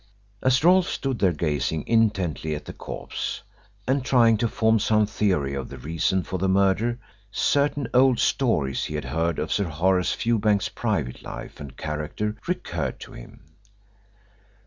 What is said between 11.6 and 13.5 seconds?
character recurred to him.